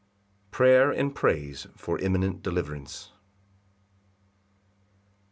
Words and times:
Prayer 0.49 0.89
and 0.89 1.13
Praise 1.13 1.67
for 1.75 1.99
eminent 2.01 2.41
deliverance. 2.41 3.11